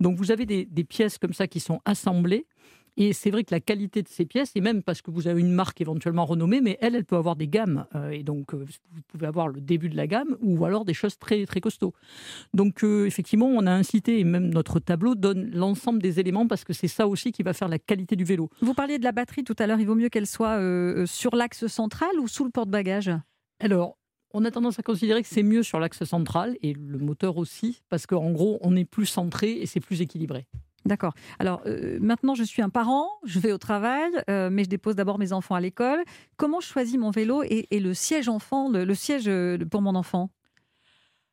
[0.00, 2.46] Donc vous avez des, des pièces comme ça qui sont assemblées.
[2.96, 5.40] Et c'est vrai que la qualité de ces pièces, et même parce que vous avez
[5.40, 7.86] une marque éventuellement renommée, mais elle, elle peut avoir des gammes.
[7.94, 10.94] Euh, et donc, euh, vous pouvez avoir le début de la gamme ou alors des
[10.94, 11.92] choses très, très costauds.
[12.52, 16.64] Donc, euh, effectivement, on a incité, et même notre tableau donne l'ensemble des éléments parce
[16.64, 18.48] que c'est ça aussi qui va faire la qualité du vélo.
[18.60, 19.80] Vous parliez de la batterie tout à l'heure.
[19.80, 20.60] Il vaut mieux qu'elle soit
[21.06, 23.10] sur l'axe central ou sous le porte-bagages?
[23.60, 23.96] Alors,
[24.32, 27.82] on a tendance à considérer que c'est mieux sur l'axe central et le moteur aussi,
[27.88, 30.46] parce qu'en gros, on est plus centré et c'est plus équilibré.
[30.86, 31.14] D'accord.
[31.38, 34.96] Alors euh, maintenant, je suis un parent, je vais au travail, euh, mais je dépose
[34.96, 36.02] d'abord mes enfants à l'école.
[36.36, 40.30] Comment je choisis mon vélo et, le siège enfant, le, siège euh, pour mon enfant?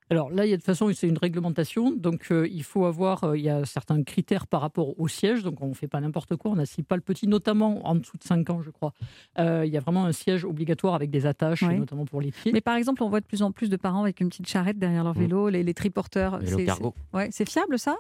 [0.10, 3.34] Alors là, il y a de toute façon, c'est une réglementation, donc il faut avoir,
[3.34, 6.36] il y a certains critères par rapport au siège, donc on ne fait pas n'importe
[6.36, 8.92] quoi, on n'assied pas le petit, notamment en dessous de 5 ans, je crois.
[9.38, 12.52] il y a vraiment un siège obligatoire avec des attaches, notamment pour les pieds.
[12.52, 14.78] Mais par exemple, on voit de plus en plus de parents avec une petite charrette
[14.78, 15.22] derrière leur mmh.
[15.22, 16.40] vélo, les, les triporteurs.
[16.40, 16.94] Vélo cargo.
[17.14, 17.96] Ouais, c'est fiable ça?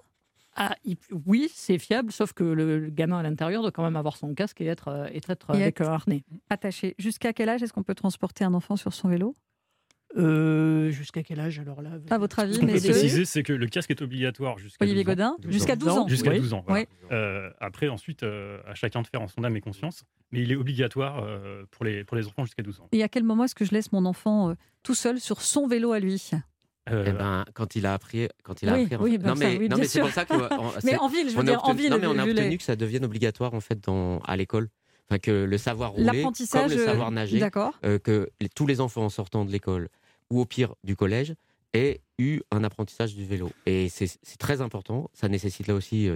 [0.56, 0.76] Ah,
[1.26, 4.60] oui, c'est fiable, sauf que le, gamin à l'intérieur doit quand même avoir son casque
[4.60, 6.24] et être, euh, être, avec un harnais.
[6.50, 6.96] Attaché.
[6.98, 9.36] Jusqu'à quel âge est-ce qu'on peut transporter un enfant sur son vélo?
[10.18, 13.54] Euh, jusqu'à quel âge alors là À votre avis Ce qu'on peut préciser, c'est que
[13.54, 16.08] le casque est obligatoire jusqu'à Olivier Godin Jusqu'à 12 ans.
[16.10, 16.66] Jusqu'à 12 ans.
[17.12, 20.58] Euh, après, ensuite, à chacun de faire en son âme et conscience, mais il est
[20.58, 21.26] obligatoire
[21.72, 22.90] pour, les, pour les enfants jusqu'à 12 ans.
[22.92, 25.94] Et à quel moment est-ce que je laisse mon enfant tout seul sur son vélo
[25.94, 26.32] à lui?
[26.90, 28.96] Euh, eh ben, quand il a appris, quand il a appris.
[29.00, 30.34] Oui, non, mais, non, mais c'est pour ça que.
[30.84, 31.92] mais en ville, je veux dire, en ville.
[31.92, 34.70] Non, mais on a obtenu que ça devienne obligatoire en fait dans, à l'école.
[35.08, 37.46] Enfin, que le savoir rouler, comme le savoir euh, nager,
[37.86, 39.90] euh, que tous les enfants en sortant de l'école
[40.30, 41.36] ou au pire du collège
[41.74, 43.52] aient eu un apprentissage du vélo.
[43.66, 45.10] Et c'est très important.
[45.14, 46.10] Ça nécessite là aussi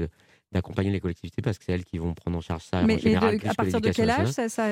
[0.54, 2.84] d'accompagner les collectivités parce que c'est elles qui vont prendre en charge ça.
[2.84, 4.66] Mais, en général, à partir de quel âge ça, ça...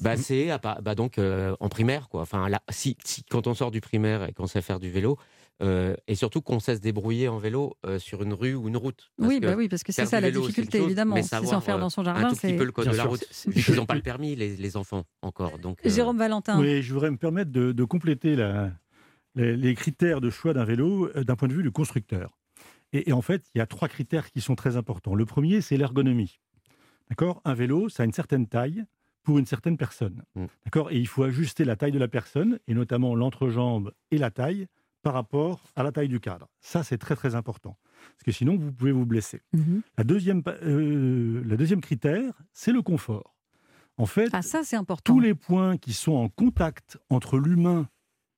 [0.00, 2.20] Bah, C'est bah, donc en primaire quoi.
[2.20, 5.18] Enfin là, si, si, quand on sort du primaire et qu'on sait faire du vélo,
[5.62, 8.78] euh, et surtout qu'on sait se débrouiller en vélo euh, sur une rue ou une
[8.78, 9.10] route.
[9.18, 11.16] oui, bah oui, parce que c'est ça la difficulté, évidemment.
[11.22, 12.26] C'est s'en faire dans son jardin.
[12.26, 13.24] Un tout petit peu le code de la route.
[13.46, 15.58] Ils n'ont pas le permis, les, enfants, encore.
[15.58, 16.58] Donc, euh, Jérôme Valentin.
[16.58, 18.70] Oui, je voudrais me permettre de, compléter la,
[19.34, 22.38] les, critères de choix d'un vélo d'un point de vue du constructeur.
[22.92, 25.14] Et, en fait, il y a trois critères qui sont très importants.
[25.14, 26.40] Le premier, c'est l'ergonomie.
[27.08, 27.40] D'accord?
[27.44, 28.84] Un vélo, ça a une certaine taille
[29.22, 30.22] pour une certaine personne.
[30.34, 30.46] Mm.
[30.64, 30.90] D'accord?
[30.90, 34.66] Et il faut ajuster la taille de la personne, et notamment l'entrejambe et la taille,
[35.02, 36.48] par rapport à la taille du cadre.
[36.60, 37.76] Ça, c'est très très important.
[38.12, 39.40] Parce que sinon, vous pouvez vous blesser.
[39.52, 39.82] Mhm.
[39.98, 43.34] La, deuxième, euh, la deuxième critère, c'est le confort.
[43.96, 45.12] En fait, ah, ça, c'est important.
[45.12, 47.88] tous les points qui sont en contact entre l'humain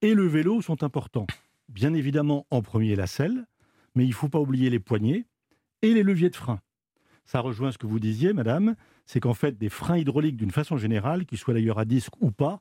[0.00, 1.26] et le vélo sont importants.
[1.68, 3.46] Bien évidemment, en premier, la selle,
[3.94, 5.26] mais il ne faut pas oublier les poignées
[5.82, 6.60] et les leviers de frein.
[7.24, 8.74] Ça rejoint ce que vous disiez, madame,
[9.06, 12.32] c'est qu'en fait, des freins hydrauliques, d'une façon générale, qu'ils soient d'ailleurs à disque ou
[12.32, 12.60] pas,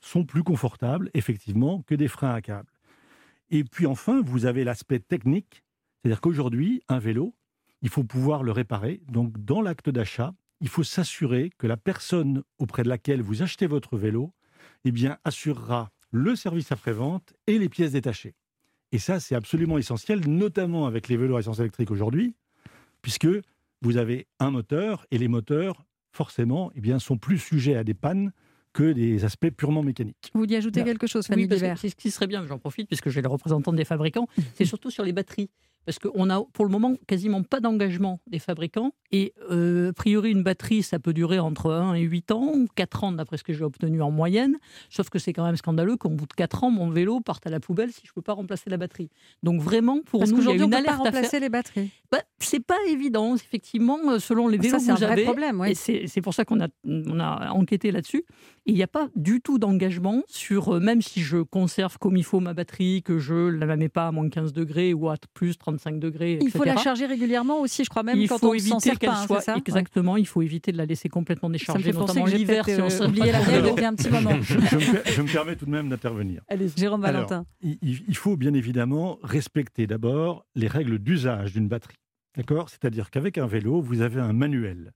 [0.00, 2.70] sont plus confortables, effectivement, que des freins à câble.
[3.50, 5.62] Et puis enfin, vous avez l'aspect technique,
[6.02, 7.34] c'est-à-dire qu'aujourd'hui, un vélo,
[7.82, 9.00] il faut pouvoir le réparer.
[9.08, 13.66] Donc dans l'acte d'achat, il faut s'assurer que la personne auprès de laquelle vous achetez
[13.66, 14.32] votre vélo,
[14.84, 18.34] eh bien, assurera le service après-vente et les pièces détachées.
[18.92, 22.34] Et ça, c'est absolument essentiel, notamment avec les vélos à essence électrique aujourd'hui,
[23.02, 23.28] puisque
[23.82, 27.94] vous avez un moteur et les moteurs, forcément, eh bien, sont plus sujets à des
[27.94, 28.32] pannes
[28.78, 30.30] que des aspects purement mécaniques.
[30.34, 33.20] Vous y ajoutez quelque chose, Fanny oui, Ce qui serait bien, j'en profite puisque j'ai
[33.20, 35.50] les représentants des fabricants, c'est surtout sur les batteries
[35.88, 38.92] parce qu'on a pour le moment quasiment pas d'engagement des fabricants.
[39.10, 42.66] Et euh, a priori, une batterie, ça peut durer entre 1 et 8 ans, ou
[42.74, 44.58] 4 ans d'après ce que j'ai obtenu en moyenne.
[44.90, 47.50] Sauf que c'est quand même scandaleux qu'au bout de 4 ans, mon vélo parte à
[47.50, 49.08] la poubelle si je ne peux pas remplacer la batterie.
[49.42, 51.48] Donc vraiment, pour parce nous, il y a une on alerte peut pas remplacer les
[51.48, 51.90] batteries.
[52.12, 55.24] Bah, c'est pas évident, effectivement, euh, selon les vélos ça, que vous un avez.
[55.24, 58.24] problème, c'est pour ça qu'on a, on a enquêté là-dessus.
[58.66, 62.24] Il n'y a pas du tout d'engagement sur, euh, même si je conserve comme il
[62.24, 65.14] faut ma batterie, que je ne la mets pas à moins 15 degrés ou à
[65.32, 66.46] plus 35 degrés, etc.
[66.46, 69.10] Il faut la charger régulièrement aussi, je crois même il quand faut on éviter qu'elle
[69.10, 70.16] hein, soit exactement.
[70.16, 72.64] Il faut éviter de la laisser complètement déchargée, notamment l'hiver.
[72.64, 74.40] Si on euh, oublié la mienne depuis un petit moment.
[74.42, 76.42] je, me, me, permets tout de même d'intervenir.
[76.76, 77.46] Jérôme Valentin.
[77.62, 81.96] il, il faut bien évidemment respecter d'abord les règles d'usage d'une batterie.
[82.36, 82.68] D'accord?
[82.68, 84.92] C'est-à-dire qu'avec un vélo, vous avez un manuel.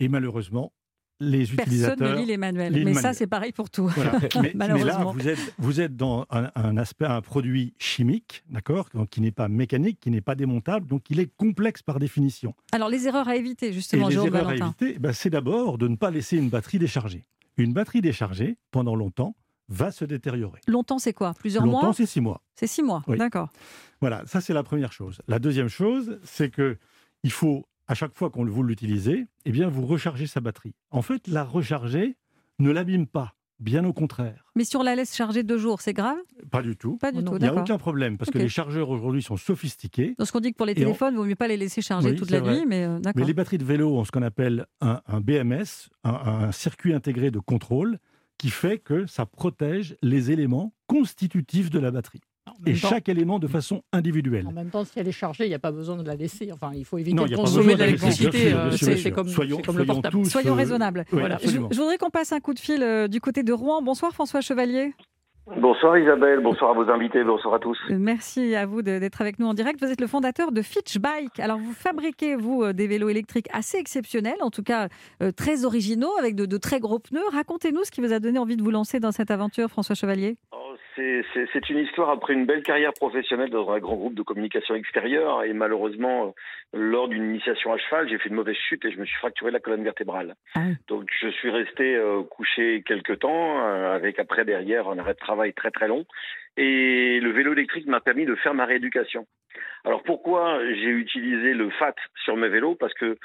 [0.00, 0.72] Et malheureusement,
[1.20, 1.96] les utilisateurs.
[1.96, 2.84] Personne ne lit les manuels.
[2.84, 3.90] mais ça, c'est pareil pour tout.
[4.54, 9.32] mais, là, vous êtes, vous êtes dans un, aspect, un produit chimique, d'accord, qui n'est
[9.32, 12.54] pas mécanique, qui n'est pas démontable, donc il est complexe par définition.
[12.72, 15.88] Alors, les erreurs à éviter, justement, Et Les erreurs à éviter, ben, c'est d'abord de
[15.88, 17.26] ne pas laisser une batterie déchargée.
[17.56, 19.34] Une batterie déchargée, pendant longtemps,
[19.68, 20.60] va se détériorer.
[20.66, 21.34] Longtemps, c'est quoi?
[21.34, 21.82] Plusieurs mois?
[21.82, 22.42] Longtemps, c'est six mois.
[22.54, 23.50] C'est six mois, d'accord.
[24.00, 25.20] Voilà, ça c'est la première chose.
[25.28, 26.78] La deuxième chose, c'est que
[27.24, 30.74] il faut à chaque fois qu'on vous l'utilisez, eh bien, vous rechargez sa batterie.
[30.90, 32.16] En fait, la recharger
[32.58, 33.34] ne l'abîme pas.
[33.60, 34.44] Bien au contraire.
[34.54, 36.16] Mais si on la laisse charger deux jours, c'est grave?
[36.48, 36.96] Pas du tout.
[36.98, 37.34] Pas du tout.
[37.38, 40.14] Il n'y a aucun problème parce que les chargeurs aujourd'hui sont sophistiqués.
[40.16, 41.82] Donc, ce qu'on dit que pour les téléphones, il ne vaut mieux pas les laisser
[41.82, 44.66] charger toute la nuit, mais euh, Mais les batteries de vélo ont ce qu'on appelle
[44.80, 47.98] un, BMS, un, circuit intégré de contrôle,
[48.36, 52.20] qui fait que ça protège les éléments constitutifs de la batterie
[52.66, 54.46] et chaque élément de façon individuelle.
[54.46, 56.50] En même temps, si elle est chargée, il n'y a pas besoin de la laisser.
[56.52, 58.52] Enfin, il faut éviter de consommer de l'électricité.
[58.52, 60.24] Euh, c'est comme, soyons, comme le portable.
[60.24, 61.04] soyons euh, raisonnables.
[61.10, 61.38] voilà.
[61.42, 63.82] je, je, voudrais qu'on passe un coup de fil euh, du côté de Rouen.
[63.82, 64.92] Bonsoir François Chevalier.
[65.62, 67.78] Bonsoir Isabelle, bonsoir à vos invités, bonsoir à tous.
[67.88, 69.80] Merci à vous d'être avec nous en direct.
[69.80, 71.40] Vous êtes le fondateur de Fitch Bike.
[71.40, 74.88] Alors vous fabriquez, vous, des vélos électriques assez exceptionnels, en tout cas
[75.36, 77.24] très originaux, avec de, de très gros pneus.
[77.32, 80.36] Racontez-nous ce qui vous a donné envie de vous lancer dans cette aventure, François Chevalier.
[80.52, 80.67] Oh,
[81.52, 85.44] c'est une histoire après une belle carrière professionnelle dans un grand groupe de communication extérieure
[85.44, 86.34] et malheureusement,
[86.72, 89.50] lors d'une initiation à cheval, j'ai fait une mauvaise chute et je me suis fracturé
[89.50, 90.34] la colonne vertébrale.
[90.54, 95.14] Ah Donc je suis resté euh, couché quelques temps euh, avec après derrière un arrêt
[95.14, 96.04] de travail très très long
[96.56, 99.26] et le vélo électrique m'a permis de faire ma rééducation.
[99.84, 102.74] Alors pourquoi j'ai utilisé le FAT sur mes vélos?
[102.74, 103.16] Parce que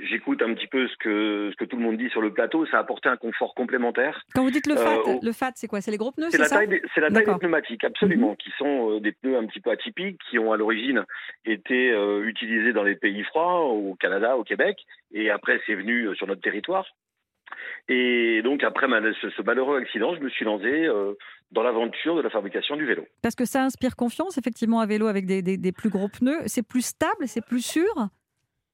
[0.00, 2.66] j'écoute un petit peu ce que, ce que tout le monde dit sur le plateau,
[2.66, 4.22] ça a apporté un confort complémentaire.
[4.34, 5.80] Quand vous dites le FAT, euh, le FAT, c'est quoi?
[5.80, 8.36] C'est les gros pneus C'est la, taille des, la taille des pneumatiques, absolument, mhm.
[8.36, 11.04] qui sont euh, des pneus un petit peu atypiques, qui ont à l'origine
[11.44, 14.78] été euh, utilisés dans les pays froids, au Canada, au Québec,
[15.12, 16.86] et après c'est venu sur notre territoire.
[17.88, 20.86] Et donc après ce, malheureux accident, je me suis lancé
[21.50, 23.06] dans l'aventure de la fabrication du vélo.
[23.22, 26.40] Parce que ça inspire confiance, effectivement, un vélo avec des, des plus gros pneus.
[26.44, 28.10] C'est plus stable, c'est plus sûr?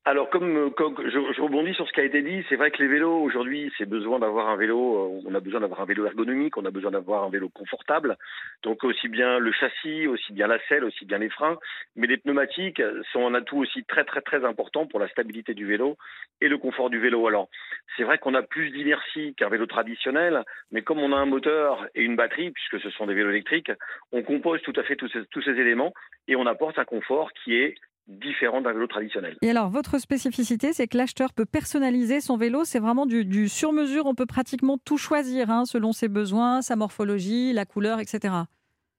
[0.06, 0.70] Alors, comme, euh,
[1.08, 3.88] je, rebondis sur ce qui a été dit, c'est vrai que les vélos aujourd'hui, c'est
[3.88, 4.76] besoin d'avoir un vélo.
[4.98, 8.18] Euh, on a besoin d'avoir un vélo ergonomique, on a besoin d'avoir un vélo confortable.
[8.62, 11.56] Donc aussi bien le châssis, aussi bien la selle, aussi bien les freins,
[11.96, 15.64] mais les pneumatiques sont un atout aussi très très très important pour la stabilité du
[15.64, 15.96] vélo
[16.42, 17.26] et le confort du vélo.
[17.26, 17.48] Alors,
[17.96, 21.86] c'est vrai qu'on a plus d'inertie qu'un vélo traditionnel, mais comme on a un moteur
[21.94, 23.72] et une batterie, puisque ce sont des vélos électriques,
[24.12, 25.94] on compose tout à fait tous ces, tous ces éléments
[26.28, 27.74] et on apporte un confort qui est
[28.06, 29.36] différent d'un vélo traditionnel.
[29.42, 32.64] Et alors, votre spécificité, c'est que l'acheteur peut personnaliser son vélo.
[32.64, 34.06] C'est vraiment du, sur-mesure.
[34.06, 38.34] On peut pratiquement tout choisir hein, selon ses besoins, sa morphologie, la couleur, etc.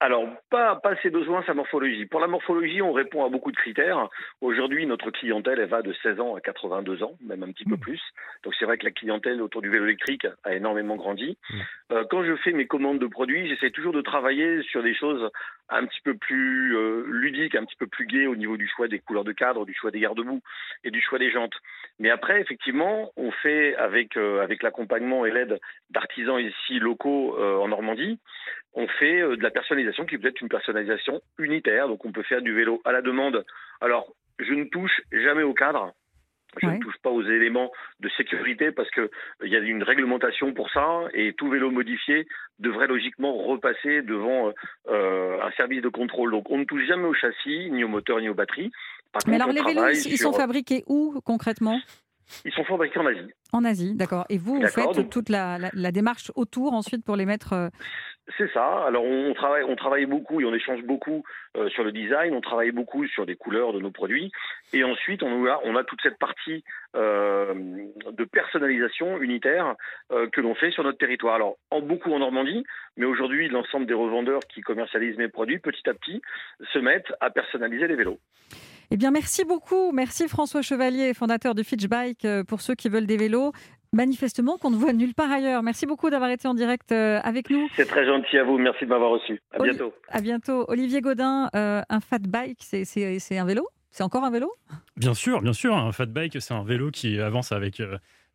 [0.01, 2.05] Alors, pas, pas ses besoins, sa morphologie.
[2.05, 4.09] Pour la morphologie, on répond à beaucoup de critères.
[4.41, 7.75] Aujourd'hui, notre clientèle, elle va de 16 ans à 82 ans, même un petit peu
[7.75, 7.79] mmh.
[7.79, 8.01] plus.
[8.43, 11.37] Donc, c'est vrai que la clientèle autour du vélo électrique a énormément grandi.
[11.49, 11.59] Mmh.
[11.93, 15.29] Euh, quand je fais mes commandes de produits, j'essaie toujours de travailler sur des choses
[15.69, 18.89] un petit peu plus euh, ludiques, un petit peu plus gaies au niveau du choix
[18.89, 20.41] des couleurs de cadre, du choix des garde-boue
[20.83, 21.55] et du choix des jantes.
[21.99, 27.67] Mais après, effectivement, on fait avec, euh, avec l'accompagnement et l'aide d'artisans ici locaux en
[27.69, 28.19] Normandie,
[28.73, 29.51] on fait de la
[29.85, 31.87] personnalisation qui peut être une personnalisation unitaire.
[31.87, 33.45] Donc on peut faire du vélo à la demande.
[33.81, 35.93] Alors, je ne touche jamais au cadre.
[36.61, 37.69] Je ne touche pas aux éléments
[37.99, 39.09] de sécurité parce qu'il
[39.49, 42.25] y a une réglementation pour ça et tout vélo modifié
[42.59, 44.53] devrait logiquement repasser devant
[44.87, 46.31] euh, un service de contrôle.
[46.31, 48.71] Donc on ne touche jamais au châssis, ni au moteur, ni aux batteries.
[49.27, 51.81] Mais alors les vélos, ils sont fabriqués où concrètement?
[52.43, 53.31] Ils sont fabriqués en Asie.
[53.53, 54.25] En Asie, d'accord.
[54.29, 55.57] Et vous, vous faites toute la,
[55.91, 57.53] démarche autour ensuite pour les mettre.
[57.53, 57.69] Euh,
[58.37, 58.85] c'est ça.
[58.85, 61.23] Alors on travaille, on travaille beaucoup et on échange beaucoup
[61.55, 62.33] euh, sur le design.
[62.33, 64.31] On travaille beaucoup sur les couleurs de nos produits.
[64.73, 66.63] Et ensuite, on a, on a toute cette partie
[66.95, 67.53] euh,
[68.11, 69.75] de personnalisation unitaire
[70.09, 71.35] que l'on fait sur notre territoire.
[71.35, 72.63] Alors en beaucoup en Normandie,
[72.97, 76.21] mais aujourd'hui, l'ensemble des revendeurs qui commercialisent mes produits, petit à petit,
[76.73, 78.19] se mettent à personnaliser les vélos.
[78.91, 79.91] Eh bien, merci beaucoup.
[79.91, 83.51] Merci François Chevalier, fondateur de Fitch Bike, euh, pour ceux qui veulent des vélos.
[83.93, 85.63] Manifestement, qu'on ne voit nulle part ailleurs.
[85.63, 87.67] Merci beaucoup d'avoir été en direct euh, avec nous.
[87.75, 88.57] C'est très gentil à vous.
[88.57, 89.41] Merci de m'avoir reçu.
[89.51, 89.93] À bientôt.
[90.09, 90.65] À bientôt.
[90.67, 93.67] Olivier Godin, euh, un fat bike, c'est un vélo?
[93.91, 94.51] C'est encore un vélo?
[94.97, 95.75] Bien sûr, bien sûr.
[95.75, 97.81] Un fat bike, c'est un vélo qui avance avec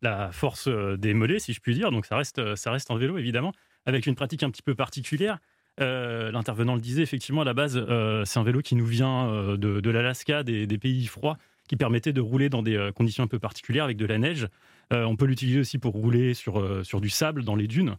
[0.01, 1.91] la force des mollets, si je puis dire.
[1.91, 3.51] Donc ça reste, ça reste un vélo, évidemment,
[3.85, 5.37] avec une pratique un petit peu particulière.
[5.79, 9.29] Euh, l'intervenant le disait, effectivement, à la base, euh, c'est un vélo qui nous vient
[9.29, 13.39] euh, de, l'Alaska, des, pays froids, qui permettait de rouler dans des conditions un peu
[13.39, 14.47] particulières avec de la neige.
[14.91, 17.95] on peut l'utiliser aussi pour rouler sur, sur du sable dans les dunes.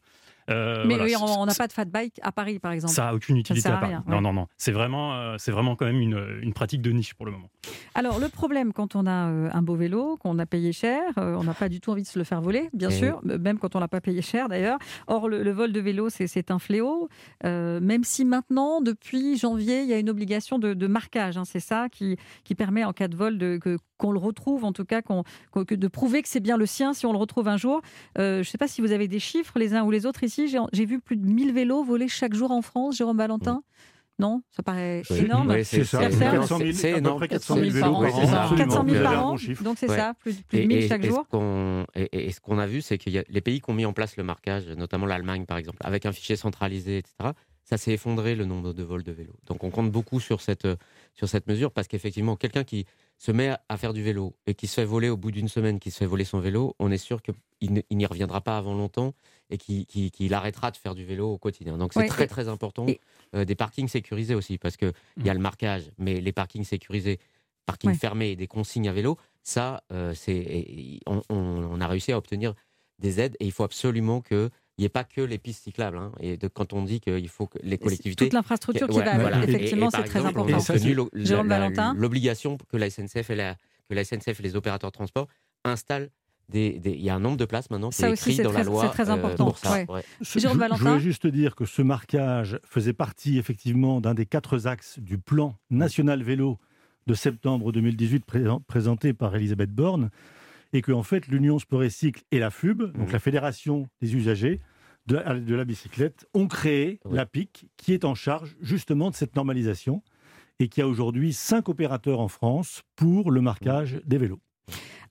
[0.50, 2.94] Euh, mais oui, on n'a pas de fat bike à Paris, par exemple.
[2.94, 3.94] Ça n'a aucune utilité à Paris.
[4.06, 4.46] Non, non, non.
[4.56, 7.48] C'est vraiment, euh, c'est vraiment quand même une, une, pratique de niche pour le moment.
[7.94, 11.44] Alors, le problème quand on a euh, un beau vélo, qu'on a payé cher, on
[11.44, 13.76] n'a pas du tout envie de se le faire voler, bien eh sûr, même quand
[13.76, 14.78] on l'a pas payé cher d'ailleurs.
[15.06, 17.08] Or, le, vol de vélo, c'est un fléau.
[17.44, 21.36] même si maintenant, depuis janvier, il y a une obligation de, marquage.
[21.36, 24.64] Hein, c'est ça qui, qui permet, en cas de vol, de, que, qu'on le retrouve,
[24.64, 25.22] en tout cas, qu'on,
[25.54, 27.80] de prouver que c'est bien le sien si on le retrouve un jour.
[28.16, 30.52] je ne sais pas si vous avez des chiffres, les uns ou les autres ici
[30.72, 33.62] j'ai vu plus de 1000 vélos volés chaque jour en France, Jérôme Valentin.
[34.18, 35.64] Non, ça paraît énorme.
[35.64, 36.10] c'est ça.
[36.10, 37.26] C'est énorme.
[37.26, 38.56] 400 000 vélos par an.
[38.56, 39.36] 400 000 par an.
[39.62, 41.26] Donc c'est ça, plus, de 1000 chaque jour.
[41.94, 44.24] et, ce qu'on a vu, c'est que les pays qui ont mis en place le
[44.24, 47.30] marquage, notamment l'Allemagne par exemple, avec un fichier centralisé, etc.,
[47.64, 49.36] ça s'est effondré le nombre de vols de vélos.
[49.46, 50.68] Donc on compte beaucoup sur cette,
[51.14, 52.86] sur cette mesure parce qu'effectivement, quelqu'un qui
[53.18, 55.78] se met à faire du vélo et qui se fait voler au bout d'une semaine,
[55.78, 59.14] qui se fait voler son vélo, on est sûr qu'il n'y reviendra pas avant longtemps
[59.50, 61.78] et qu'il arrêtera de faire du vélo au quotidien.
[61.78, 62.86] Donc c'est très très important.
[63.34, 65.36] Euh, des parkings sécurisés aussi, parce qu'il il y a mmh.
[65.36, 67.20] le marquage, mais les parkings sécurisés,
[67.66, 72.54] parkings fermés et des consignes à vélo, ça, euh, c'est on, a réussi à obtenir
[72.98, 74.50] des aides et il faut absolument que
[74.82, 75.96] il n'y ait pas que les pistes cyclables.
[75.96, 78.24] Hein, et de, quand on dit qu'il faut que les collectivités.
[78.24, 80.58] Toute l'infrastructure qui va Effectivement, c'est très important.
[81.14, 81.94] Jérôme Valentin.
[81.96, 83.54] L'obligation que la SNCF et la,
[83.88, 85.28] que la SNCF et les opérateurs de transport
[85.64, 86.10] installent
[86.48, 88.64] des, des, il y a un nombre de places maintenant qui est écrit dans la
[88.64, 88.82] loi.
[88.82, 89.54] C'est très euh, important.
[90.20, 90.78] Jérôme Valentin.
[90.78, 95.18] Je voulais juste dire que ce marquage faisait partie effectivement d'un des quatre axes du
[95.18, 96.58] plan national vélo
[97.06, 98.24] de septembre 2018
[98.66, 100.10] présenté par Elisabeth Borne
[100.72, 103.12] et que en fait l'Union Sport et Cycle et la FUB, donc mmh.
[103.12, 104.60] la Fédération des usagers
[105.06, 110.02] de, la bicyclette, ont créé la PIC qui est en charge justement de cette normalisation
[110.58, 114.40] et qui a aujourd'hui cinq opérateurs en France pour le marquage des vélos.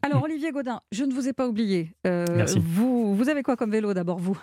[0.02, 1.94] Alors, Olivier Godin, je ne vous ai pas oublié.
[2.08, 4.40] Euh, vous, vous avez quoi comme vélo d'abord, vous?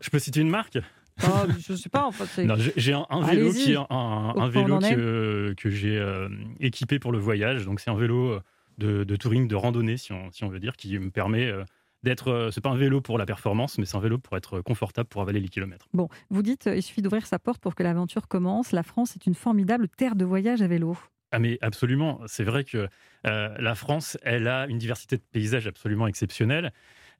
[0.00, 0.78] Je peux citer une marque?
[1.22, 2.04] Ah, je ne sais pas.
[2.04, 6.28] En fait, j'ai un, vélo, qui, un, vélo que, que j'ai euh,
[6.60, 7.64] équipé pour le voyage.
[7.64, 8.38] Donc, c'est un vélo
[8.78, 11.64] de, de, touring, de randonnée, si on, si on veut dire, qui me permet euh,
[12.02, 12.28] d'être.
[12.28, 15.08] Euh, c'est pas un vélo pour la performance, mais c'est un vélo pour être confortable
[15.08, 15.88] pour avaler les kilomètres.
[15.92, 18.72] Bon, vous dites, il suffit d'ouvrir sa porte pour que l'aventure commence.
[18.72, 20.96] La France est une formidable terre de voyage à vélo.
[21.32, 22.88] Ah mais absolument, c'est vrai que
[23.26, 26.72] euh, la France, elle a une diversité de paysages absolument exceptionnelle.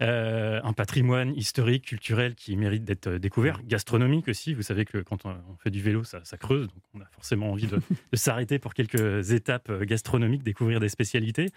[0.03, 4.53] Euh, un patrimoine historique, culturel qui mérite d'être euh, découvert, gastronomique aussi.
[4.53, 7.67] Vous savez que quand on fait du vélo, ça, creuse, donc on a forcément envie
[7.69, 7.81] de,
[8.13, 11.51] s'arrêter pour quelques étapes euh, gastronomiques, découvrir des spécialités.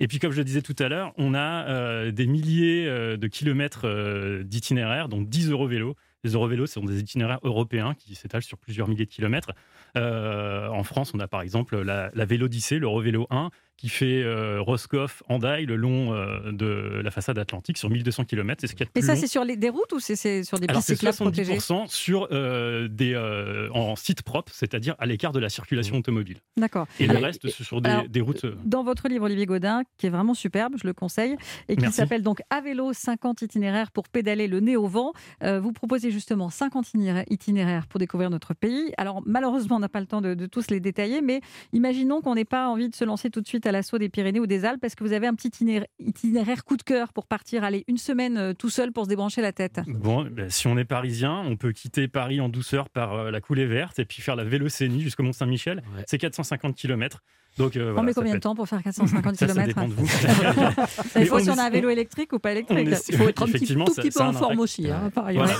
[0.00, 4.42] Et puis, comme je le disais tout à l'heure, on a des milliers de kilomètres
[4.42, 5.94] d'itinéraires, donc 10 euros vélo.
[6.24, 9.52] Les Eurovélos sont des itinéraires européens qui s'étalent sur plusieurs milliers de kilomètres.
[9.96, 15.24] en France, on a par exemple la, la Vélodyssée, l'Eurovélo 1, qui fait euh, Roscoff,
[15.28, 18.60] Andaille, le long euh, de la façade atlantique sur 1200 km.
[18.60, 20.60] C'est ce qu'il y a Et ça, c'est sur les, des routes ou c'est sur
[20.60, 23.16] des pistes cyclables protégées 70% sur euh, des,
[23.74, 26.38] en site propre, c'est-à-dire à, l'écart de la circulation automobile.
[26.56, 26.86] D'accord.
[27.00, 28.46] Et le reste, c'est sur des, routes.
[28.64, 31.36] Dans votre livre, Olivier Godin, qui est vraiment superbe, je le conseille,
[31.68, 35.72] et qui s'appelle donc À vélo 50 itinéraires pour pédaler le nez au vent, vous
[35.72, 36.92] proposez justement 50
[37.30, 38.92] itinéraires pour découvrir notre pays.
[38.96, 41.40] Alors, malheureusement, on n'a pas le temps de, de tous les détailler, mais
[41.72, 44.40] imaginons qu'on n'ait pas envie de se lancer tout de suite à l'assaut des Pyrénées
[44.40, 45.50] ou des Alpes Parce que vous avez un petit
[45.98, 49.42] itinéraire coup de cœur pour partir, aller une semaine euh, tout seul pour se débrancher
[49.42, 49.80] la tête?
[49.86, 53.40] Bon, ben, si on est parisien, on peut quitter Paris en douceur par euh, la
[53.40, 55.82] coulée verte et puis faire la Vélocénie jusqu'au Mont-Saint-Michel.
[56.06, 57.22] C'est 450 km.
[57.58, 60.06] Donc, euh, on met combien de temps pour faire 450 km Ça dépend de vous.
[61.16, 62.88] Il faut si on a un vélo électrique ou pas électrique.
[63.08, 65.54] Il faut être un petit, tout petit peu en forme aussi, hein, par voilà,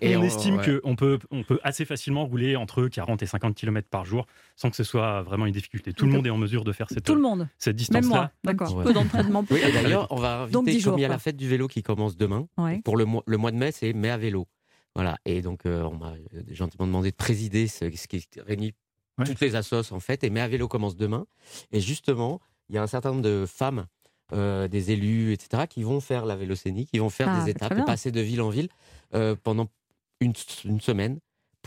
[0.00, 3.88] et, on, estime qu'on peut, on peut assez facilement rouler entre 40 et 50 km
[3.88, 5.92] par jour sans que ce soit vraiment une difficulté.
[5.92, 7.48] Tout le monde est en mesure de faire cette, Tout le monde.
[7.58, 8.32] cette distance-là.
[8.44, 8.80] D'accord.
[8.80, 9.44] Un peu d'entraînement.
[9.50, 12.16] Oui, D'ailleurs, on va inviter, comme il y a la fête du vélo qui commence
[12.16, 12.46] demain,
[12.84, 14.46] pour le mois, le mois de mai, c'est mai à vélo.
[14.94, 15.16] Voilà.
[15.24, 16.14] Et donc, euh, on m'a
[16.50, 18.74] gentiment demandé de présider ce, ce qui réunit
[19.24, 20.24] toutes les assos en fait.
[20.24, 21.26] Et Mais à vélo commence demain.
[21.72, 23.86] Et justement, il y a un certain nombre de femmes,
[24.32, 27.84] euh, des élus, etc., qui vont faire la vélocénie, qui vont faire ah, des étapes,
[27.86, 28.68] passer de ville en ville
[29.14, 29.68] euh, pendant
[30.20, 30.32] une,
[30.64, 31.18] une semaine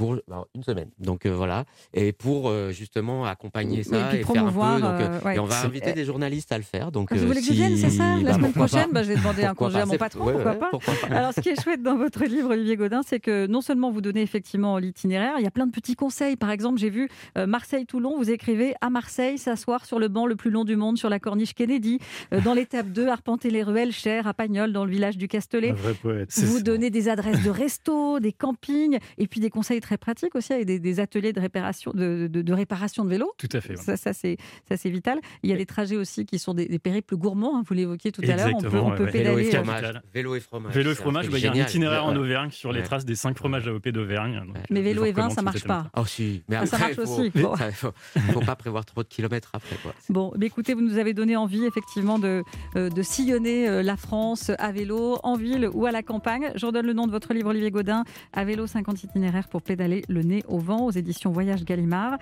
[0.02, 0.16] pour
[0.56, 0.90] une semaine.
[0.98, 4.86] Donc euh, voilà, et pour euh, justement accompagner ça et, faire un peu.
[4.86, 6.92] Euh, et on va inviter des journalistes à le faire.
[6.92, 9.10] Donc, ah, vous voulez que je vienne, c'est ça La bah, semaine prochaine, bah, je
[9.10, 10.72] vais demander un congé à mon patron, pourquoi, pas?
[11.12, 14.02] Alors ce qui est chouette dans votre livre, Olivier Godin, c'est que non seulement vous
[14.02, 16.36] donnez effectivement l'itinéraire, il y a plein de petits conseils.
[16.36, 20.50] Par exemple, j'ai vu Marseille-Toulon, vous écrivez à Marseille, s'asseoir sur le banc le plus
[20.50, 22.00] long du monde sur la corniche Kennedy.
[22.44, 25.76] dans l'étape 2, arpenter les ruelles chères à Pagnol, dans le village du Castellet.
[26.04, 30.54] Vous donnez des adresses de restos, des campings, et puis des conseils très pratique aussi,
[30.54, 33.32] avec des, ateliers de réparation de, de, réparation de vélos.
[33.38, 33.76] Tout à fait.
[33.78, 34.38] Ça, ça c'est
[34.86, 35.20] vital.
[35.44, 38.22] Il y a des trajets aussi qui sont des, périples gourmands, hein, vous l'évoquiez tout
[38.24, 38.52] à l'heure.
[38.56, 39.44] On peut, on peut pédaler.
[39.44, 40.02] Vélo et fromage.
[40.14, 40.74] Vélo et fromage.
[40.74, 43.16] Vélo et fromage, bah, il y a un itinéraire en Auvergne sur les traces des
[43.16, 44.44] 5 fromages AOP d'Auvergne.
[44.70, 45.90] Mais vélo et vin, ça marche pas.
[45.96, 47.32] Oh si, mais ah, ça marche aussi.
[47.36, 49.76] Il ne faut pas prévoir trop de kilomètres après.
[50.10, 52.44] Bon, mais écoutez, vous nous avez donné envie effectivement de,
[52.76, 56.52] euh, de sillonner euh, la France à vélo, en ville ou à la campagne.
[56.56, 60.04] Je redonne le nom de votre livre, Olivier Godin, À vélo, 50 itinéraires pour pédaler
[60.10, 62.18] le nez au vent aux éditions Voyage Gallimard.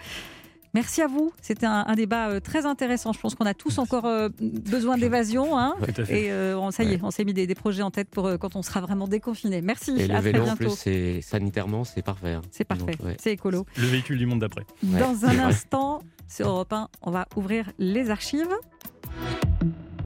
[0.76, 1.34] Merci à vous.
[1.42, 3.12] C'était un, débat euh, très intéressant.
[3.12, 5.58] Je pense qu'on a tous encore euh, besoin d'évasion.
[5.58, 5.74] Hein.
[6.10, 8.62] et euh, ça y est, on s'est mis des, projets en tête pour quand on
[8.62, 9.62] sera vraiment déconfiné.
[9.62, 9.96] Merci.
[9.98, 12.34] Et le vélo, en plus, c'est sanitairement, c'est parfait.
[12.34, 12.44] Hein.
[12.52, 12.92] C'est parfait.
[13.20, 13.66] C'est écolo.
[13.78, 14.66] Le véhicule du monde d'après.
[14.84, 18.56] Dans un instant, sur Europe 1, on va ouvrir les archives.